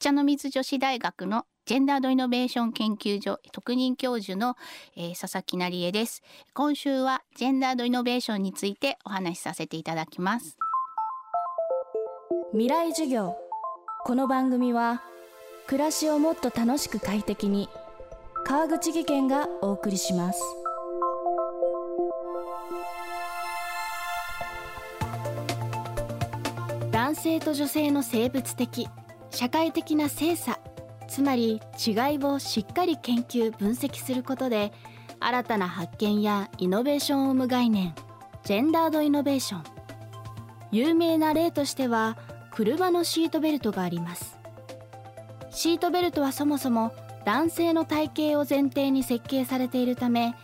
[0.00, 4.56] 茶の水女子大学のジェンダードイノベーション研究所特任教授の、
[4.96, 6.22] えー、佐々木成恵です。
[6.54, 10.56] 今週はジェンダードイノベーションについてお話しさせていただきます。
[12.52, 13.36] 未来授業。
[14.04, 15.02] この番組は
[15.66, 17.68] 暮らしをもっと楽しく快適に
[18.46, 20.40] 川口義賢がお送りします。
[26.90, 28.88] 男性と女性の生物的
[29.30, 30.58] 社会的な性差
[31.08, 34.72] つまり違いをしっかり研究分析することで
[35.18, 37.94] 新たな発見やイノベーションを生む概念
[38.44, 39.64] ジェンダードイノベーション。
[40.72, 42.16] 有名な例としては
[42.52, 44.38] 車のシートベルトがあります。
[45.50, 46.94] シートベルトはそもそも
[47.24, 50.34] 男性の体型を前提に設計されているため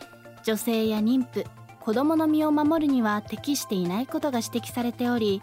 [0.43, 1.45] 女性や妊婦
[1.81, 5.43] 子供の身を守るには適していないことが指摘されており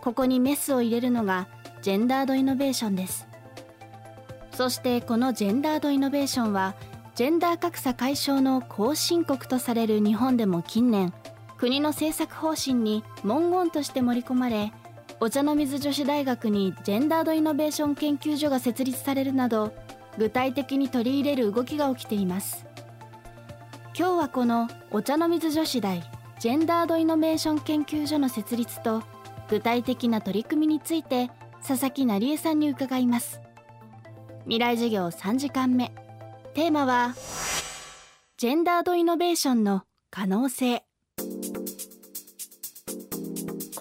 [0.00, 1.48] ここにメスを入れるのが
[1.82, 3.26] ジェンダードイノベーションです。
[4.52, 6.74] そしてこのジェンダードイノベーションは
[7.14, 11.12] ジェンダー格差解消の後進国とされる日本でも近年
[11.58, 14.72] 国の政策方針に文言として盛り込まれ
[15.20, 19.72] お茶の水女子大学にジェンダードイノベーション研究所が設立されるなど
[20.18, 22.66] 具体的に取り入れる動きが起きています。
[23.98, 26.02] 今日はこのお茶の水女子大
[26.38, 29.02] ジェンダードイノベーション研究所の設立と
[29.48, 31.30] 具体的な取り組みについて
[31.66, 33.40] 佐々木成江さんに伺います。
[34.44, 35.92] 未来授業3時間目。
[36.54, 37.14] テーマは
[38.36, 40.82] ジェンダードイノベーションの可能性。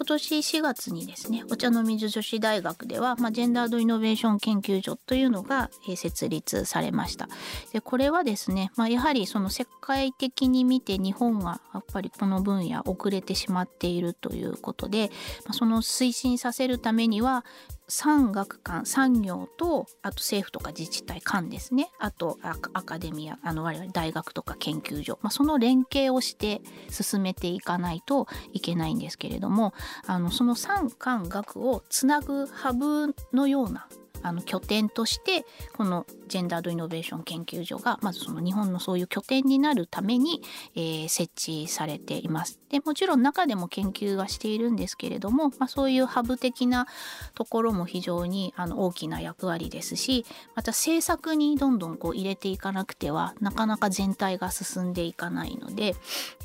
[0.02, 7.30] 今年4月にですねお茶の水女子大学では、まあ、ジェンダードイノベーション研究所というのが、えー、設立されました。
[7.71, 15.11] でこれはですね、まあ、やはりその世界的に見て日本がやっぱりこの分野遅れてしまっているということで、
[15.45, 17.45] まあ、その推進させるためには
[17.92, 21.92] 産学官産業とあと政府とか自治体間ですね。
[22.00, 29.74] あとアカデミアあの我々大学とか研究所、まあ、その連携をして進めていかないといけないんですけれども
[30.07, 33.90] あのその産官学をつなぐハブのような
[34.23, 35.45] あの拠点として
[35.75, 40.41] このジェンダードイノベーション研究所がまずその日本のそういう拠点になるために、
[40.75, 42.61] えー、設置されています。
[42.69, 46.87] でもちろん中でも研究はしているんですけれども、まあ、そういうハブ的な
[47.35, 55.95] ところも非常にあの大きな役割ですしまた政策にどんどんこう入れていかなくてはなかなか全体が進んでいかないので、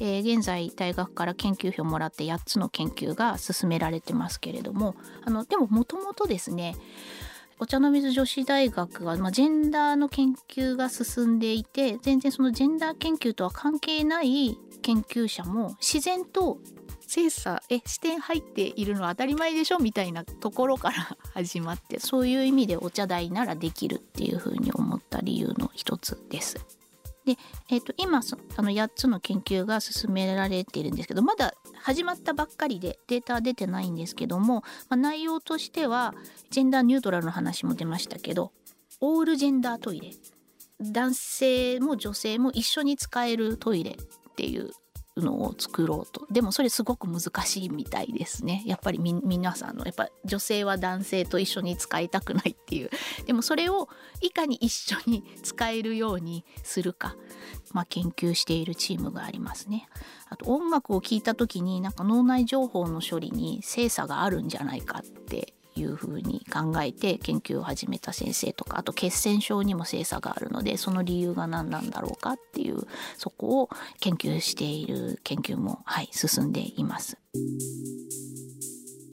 [0.00, 6.74] えー、現在大学から研究費をもらって8つの研究が進められてますけれどもあのでももともとですね
[7.58, 16.58] お茶の水女子大学は、まあ、ジェンダーの研究が進んでいて全然そのジェンダー研究とは関係ない研究者も自然と
[17.06, 26.75] 精査え視点入っているのは当たり前でしょみたいなところから 始まってそういう意味でお茶代ならできるっていうふうに思った理由の一つです。
[27.26, 27.36] で、
[27.70, 28.20] えー、と今
[28.56, 36.14] あの8つの研究が進められているんですけどまだ始まったばっかりでデータは出てないんですけども、まあ、内容としては
[36.50, 38.52] ジェンダーニュートラルの話も出ましたけど
[39.00, 40.10] オールジェンダートイレ。
[40.78, 44.72] 男性も女性も一緒に使えるトイレっていう
[45.16, 46.26] のを作ろうと。
[46.30, 48.62] でもそれすごく難しいみたいですね。
[48.66, 52.90] やっぱり皆さんのやっぱ女性は男性と一緒に使いたくないっていう。
[53.24, 53.88] でもそれを
[54.20, 57.16] いかに一緒に使えるようにするか、
[57.72, 59.88] まあ、研究しているチームがありますね。
[60.28, 73.70] あと音楽を聴いた時になんか脳内情報の処理に精査があるんじゃないかっていうふうに考えて研究を始めた先生とかあと血栓症にも精査があるのでその理由が何なんだろうかっていうそこを
[74.00, 77.18] 研究している研究も、はい、進んでいます。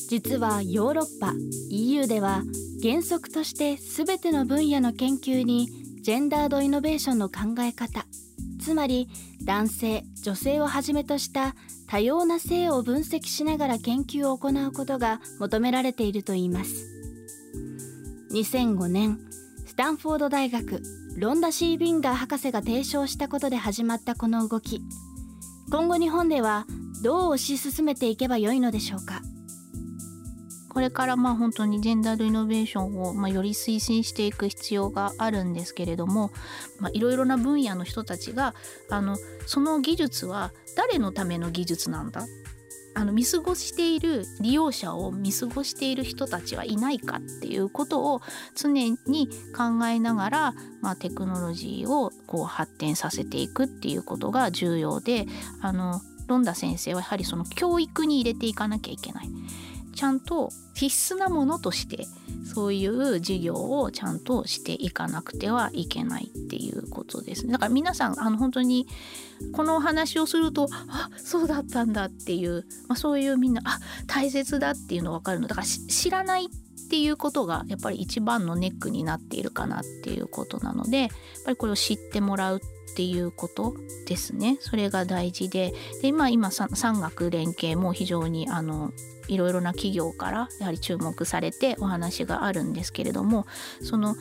[0.09, 1.33] 実はヨーロッパ
[1.69, 2.43] EU では
[2.83, 5.69] 原則として全ての分野の研究に
[6.01, 8.05] ジェンダードイノベーションの考え方
[8.61, 9.09] つまり
[9.43, 11.55] 男性女性をはじめとした
[11.93, 16.87] 多様な性を分析しながら研究を行うことが求められているといいます。
[18.31, 19.19] 2005年
[19.67, 20.81] スタンフォード大学
[21.17, 24.81] ロンダ・シー・ビンガー博士が提唱したことで始まったこの動き。
[25.69, 26.65] 今後日本では
[27.03, 29.21] どう推し進めていけばよいのでしょうか。
[30.73, 36.31] これからまあ本当にジェンダードイノベーションをまより推進していく必要があるんですけれども
[36.93, 38.55] いろいろな分野の人たちが
[38.89, 42.25] あのその技術は誰のための技術なんだ？
[42.95, 48.21] あの見過ごしている利用者を見過ごしている人たちはいないかっていうことを
[48.55, 48.95] 常に
[49.55, 55.25] 考えながら、まあ、テクノロジーをこう発展させていくっていうことが重要で
[55.59, 59.29] あのロンダ先生はやはりその教育に入れていかなきゃいけない。
[59.93, 62.05] ちゃんと必須なものとして
[62.45, 67.53] そういう授業をちゃんとしていかなくてはいけないっていうことですね。
[67.53, 68.87] だから皆さんあの本当に
[69.53, 75.47] このお話をするとあそうだったんだっていう、まあ、そういうみんなあ大切だっていうの分かるの。
[75.47, 76.49] だから知らないっ
[76.89, 81.09] ていうことがやっぱり一番のネックになっているかなっていうことなのでやっ
[81.45, 83.75] ぱりこれを知ってもらうっっていうこと
[84.05, 84.57] ですね。
[84.59, 85.73] それが大事で。
[86.01, 88.91] で、まあ、今産学連携も非常にあの
[89.27, 93.45] いろいろな企業からやはり注目されてお話があるんですけれども
[93.81, 94.15] その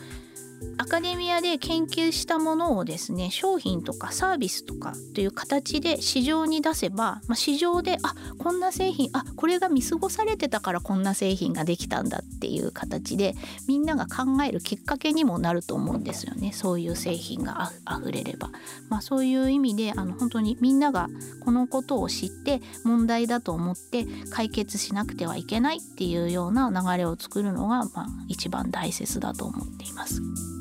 [0.78, 13.34] アカデミアで研究したものをですね商品とかサービスとかという形で市場に出せば、まあ、市場であこんな製品あこれが見過ごされてたからこんな製品ができたんだっていう形で
[13.68, 18.50] みんなが考えるきっかけにもなると思うんですよねそういう製品があふれれば、
[18.88, 21.08] まあ、そういう意味であの本当にみんなが
[21.44, 30.51] このことを知って問題だと思って解決しなくてはいけないっていうような流れを作るのが、まあ、一番大切だと思っています。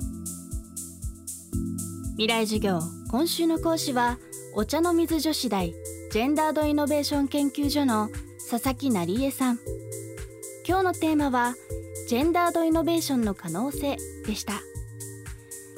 [2.18, 2.80] 未来授業
[3.10, 4.20] 今週の講師は
[4.54, 5.74] お茶の水女子大
[6.12, 8.10] ジェンダードイノベーション研究所の
[8.50, 9.60] 佐々木成恵さん。
[10.68, 11.56] 今日のテーマは
[12.10, 14.54] ジェンダードイノベーションの可能性でした。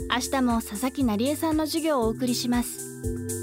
[0.09, 3.42] 明日も佐々木成恵さんの授業をお送りします。